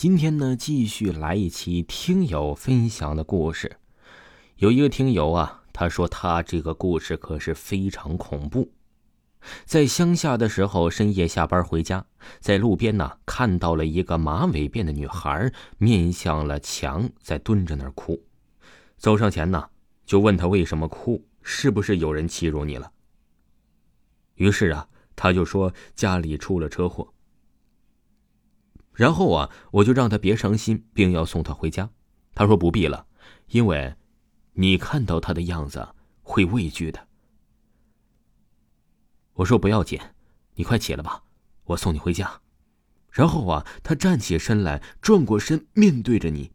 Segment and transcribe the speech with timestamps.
[0.00, 3.76] 今天呢，继续来一期听友分享的故事。
[4.56, 8.72] 有一个听友啊，他说他这个故事可是非常恐怖。
[9.66, 12.06] 在乡下的时候，深夜下班回家，
[12.40, 18.24] 在路边呢看到了一个马尾辫的女孩，面向了墙，在蹲着那儿哭。
[18.96, 19.68] 走上前呢，
[20.06, 22.90] 就问他为什么哭，是不是有人欺辱你了？
[24.36, 27.12] 于是啊，他就说家里出了车祸。
[28.92, 31.90] 然后啊，我就让他别伤心，并要送他回家。
[32.34, 33.06] 他说不必了，
[33.48, 33.94] 因为，
[34.52, 35.88] 你看到他的样子
[36.22, 37.08] 会畏惧的。
[39.34, 39.98] 我说不要紧，
[40.54, 41.22] 你快起来吧，
[41.64, 42.40] 我送你回家。
[43.10, 46.52] 然后啊，他站起身来，转过身面对着你，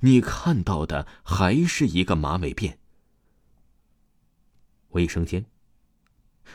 [0.00, 2.76] 你看到的还是一个马尾辫。
[4.90, 5.46] 卫生间。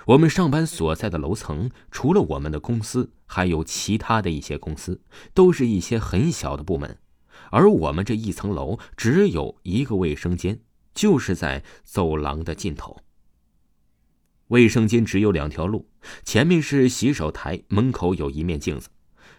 [0.07, 5.01] 我们上班所在的楼层，除了我们的公司，还有其他的一些公司，
[5.33, 6.97] 都是一些很小的部门。
[7.51, 10.59] 而我们这一层楼只有一个卫生间，
[10.93, 13.01] 就是在走廊的尽头。
[14.48, 15.87] 卫生间只有两条路，
[16.23, 18.89] 前面是洗手台，门口有一面镜子。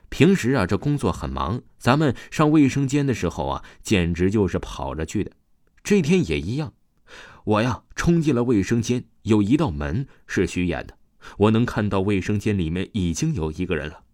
[0.09, 5.33] 平时啊，这工作很忙，咱们上卫生间的时候啊，简直就是跑着去的。
[5.83, 6.75] 这天也一样。
[7.45, 10.97] 我呀，冲进了卫生间，有一道门是虚掩的，
[11.39, 14.05] 我能看到卫生间里面已经有一个人了。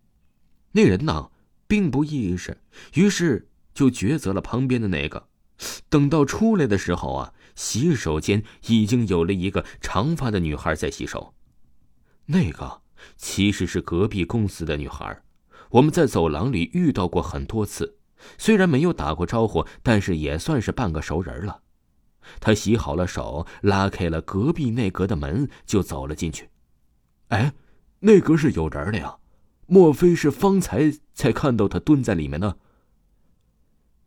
[0.72, 1.30] 那人呢，
[1.66, 2.58] 并不意识，
[2.94, 5.28] 于是就抉择了旁边的那个。
[5.88, 11.34] 等到出来的时候啊，洗手间已经有了一个长发的女孩在洗手。
[12.26, 12.82] 那个
[13.16, 15.22] 其实是隔壁公司的女孩，
[15.70, 17.96] 我们在走廊里遇到过很多次，
[18.36, 21.62] 虽然没有打过招呼，但是也算是半个熟人了。
[22.40, 26.48] 他洗好了手，拉开了隔壁那格的门，就走了进去。
[27.28, 27.52] 哎，
[28.00, 29.16] 那格是有人的呀？
[29.66, 32.56] 莫非是方才才看到他蹲在里面呢？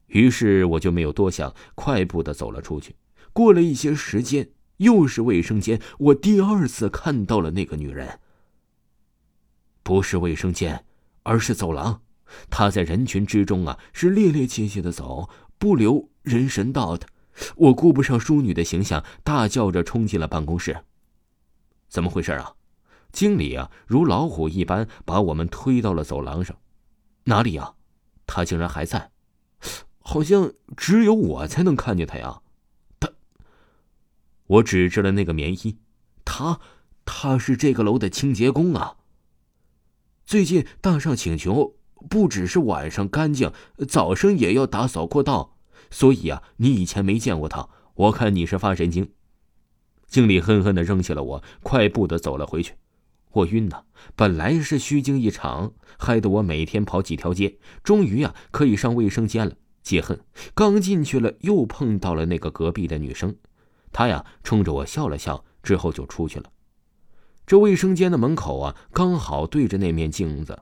[0.08, 2.95] 于是我就没有多想，快步的走了出去。
[3.31, 8.19] 过了一些时间，又是卫生间，我第二次看到了那个女人。
[9.84, 10.84] 不是卫生间，
[11.24, 12.01] 而是走廊。
[12.50, 17.07] 她在人群之中啊，是趔趔趄趄的走，不留人神道的。
[17.56, 20.84] 我顾不上淑女的形象，大叫着冲进了办公室。
[21.88, 22.56] 怎么回事啊？
[23.12, 26.58] 经理啊，如老虎一般把我们推到了走廊上。
[27.25, 27.74] 哪里呀？
[28.25, 29.12] 他竟然还在，
[30.00, 32.42] 好像只有我才能看见他呀。
[33.00, 33.09] 他，
[34.48, 35.78] 我指着了那个棉衣，
[36.24, 36.62] 他，
[37.03, 38.96] 他是这个楼的清洁工啊。
[40.25, 41.75] 最近大厦请求，
[42.09, 43.52] 不只是晚上干净，
[43.88, 45.58] 早上也要打扫过道。
[45.90, 49.12] 所以啊，你以前没见过他，我看你是发神经。
[50.08, 52.74] 经理恨恨的扔下了我，快步的走了回去。
[53.31, 53.84] 我晕呐，
[54.16, 59.56] 本来是虚惊一场，害得我每天跑几条街，终于啊可以上卫生间了。
[59.81, 60.19] 解恨，
[60.53, 63.36] 刚进去了，又碰到了那个隔壁的女生，
[63.92, 66.52] 她呀冲着我笑了笑，之后就出去了。
[67.48, 70.62] 这卫生间的门口啊，刚好对着那面镜子。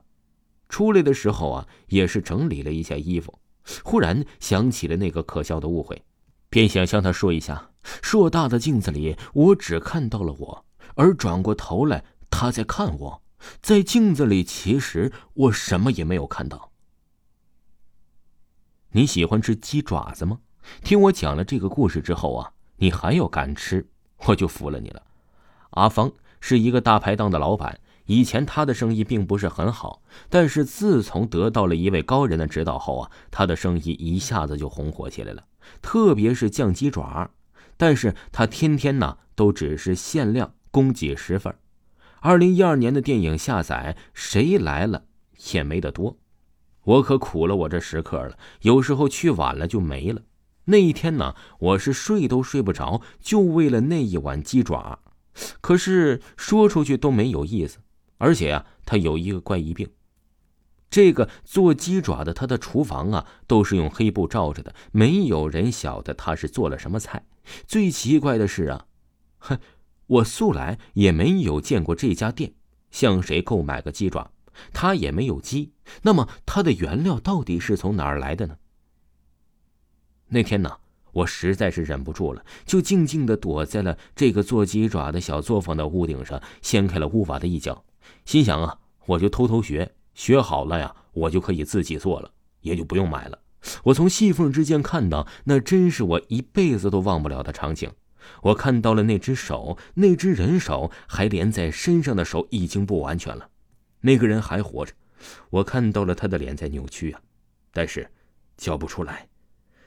[0.68, 3.38] 出来的时候啊，也是整理了一下衣服。
[3.84, 6.02] 忽然想起了那个可笑的误会，
[6.48, 7.70] 便想向他说一下：
[8.02, 13.22] 硕大的镜子里，我只看到了我，而转过头来，他在看我。
[13.62, 16.72] 在镜子里，其实我什么也没有看到。
[18.92, 20.40] 你喜欢吃鸡爪子吗？
[20.82, 23.88] 听我讲了这个故事之后啊，你还要敢吃，
[24.26, 25.02] 我就服了你了。
[25.70, 27.80] 阿芳是一个大排档的老板。
[28.10, 35.44] 以前他的生意并不是很好，但是自从得到了一位高人的指导后啊，他的生意一下子就红火起来了。
[35.80, 37.30] 特别是酱鸡爪，
[37.76, 41.54] 但是他天天呢都只是限量供几十份。
[42.18, 45.04] 二零一二年的电影下载，谁来了
[45.52, 46.18] 也没得多。
[46.82, 50.20] 我可苦了我这食客了，有时候去晚了就没了。
[50.64, 54.98] 那一天呢，我是睡都睡不着，就为了那一碗鸡爪。
[55.60, 57.78] 可是说出去都没有意思。
[58.20, 59.88] 而且啊，他有一个怪异病。
[60.90, 67.24] 这个做鸡爪的，他的厨房啊都是用黑布罩着的，没有人晓得他是做了什么菜。
[67.66, 68.86] 最奇怪的是啊，
[69.38, 69.58] 哼，
[70.06, 72.52] 我素来也没有见过这家店
[72.90, 74.30] 向谁购买个鸡爪，
[74.72, 75.72] 他也没有鸡。
[76.02, 78.56] 那么他的原料到底是从哪儿来的呢？
[80.28, 80.76] 那天呢，
[81.12, 87.84] 我实在是忍不住了，就静静的躲在了这个做鸡爪的小作坊的屋顶上，掀开了屋瓦的一角。
[88.24, 93.38] 心想啊，我就偷偷学，学好了呀，我就可以自己做了，也就不用买了。
[93.84, 97.90] 我从细缝之间看到，那真是我一辈子都忘不了的场景。
[98.42, 103.48] 我看到了那只手，那只人手还连在身上的手已经不完全了，
[104.00, 104.92] 那个人还活着。
[105.50, 107.20] 我看到了他的脸在扭曲啊，
[107.72, 108.10] 但是
[108.56, 109.28] 叫不出来。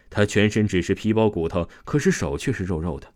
[0.09, 3.11] 他全身只是皮包骨头，可是手却是肉肉的，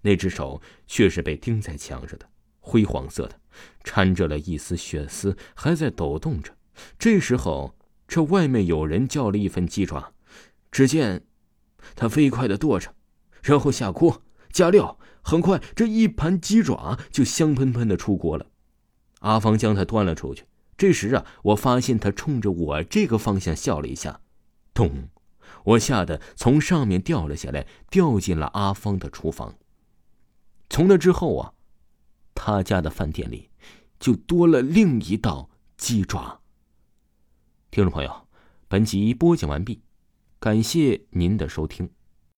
[0.00, 2.28] 那只手却是被钉在墙上的，
[2.62, 3.38] 灰黄色的，
[3.84, 6.56] 掺着了一丝血丝，还在抖动着。
[6.98, 7.76] 这时候，
[8.08, 10.14] 这外面有人叫了一份鸡爪，
[10.70, 11.26] 只见
[11.94, 12.94] 他飞快的剁着，
[13.42, 18.46] 然后下锅加料，很快这一盘鸡爪就香喷喷的出锅了。
[19.18, 20.44] 阿芳将它端了出去。
[20.76, 24.20] 这时啊，我发现他冲着我这个方向笑了一下，
[24.72, 25.10] 咚！
[25.64, 29.54] 我吓得从上面掉了下来，掉进了阿芳的厨房。
[30.68, 31.52] 从那之后啊，
[32.44, 33.48] 他家的饭店里
[34.00, 36.40] 就多了另一道鸡爪。
[37.70, 38.26] 听众朋友，
[38.66, 39.80] 本集播讲完毕，
[40.40, 41.88] 感谢您的收听。